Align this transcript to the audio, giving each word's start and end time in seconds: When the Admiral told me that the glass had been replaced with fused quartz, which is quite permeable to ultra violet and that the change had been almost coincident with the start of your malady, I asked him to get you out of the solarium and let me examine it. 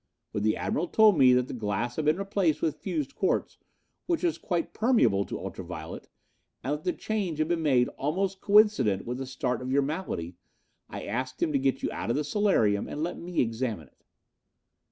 When 0.31 0.43
the 0.43 0.57
Admiral 0.57 0.87
told 0.87 1.15
me 1.19 1.31
that 1.35 1.47
the 1.47 1.53
glass 1.53 1.95
had 1.97 2.05
been 2.05 2.17
replaced 2.17 2.63
with 2.63 2.77
fused 2.79 3.13
quartz, 3.13 3.59
which 4.07 4.23
is 4.23 4.39
quite 4.39 4.73
permeable 4.73 5.25
to 5.25 5.37
ultra 5.37 5.63
violet 5.63 6.07
and 6.63 6.73
that 6.73 6.85
the 6.85 6.91
change 6.91 7.37
had 7.37 7.47
been 7.47 7.87
almost 7.99 8.41
coincident 8.41 9.05
with 9.05 9.19
the 9.19 9.27
start 9.27 9.61
of 9.61 9.71
your 9.71 9.83
malady, 9.83 10.37
I 10.89 11.03
asked 11.05 11.43
him 11.43 11.51
to 11.51 11.59
get 11.59 11.83
you 11.83 11.91
out 11.91 12.09
of 12.09 12.15
the 12.15 12.23
solarium 12.23 12.87
and 12.87 13.03
let 13.03 13.19
me 13.19 13.41
examine 13.41 13.89
it. 13.89 14.03